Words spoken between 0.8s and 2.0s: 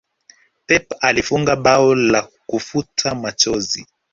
alifunga bao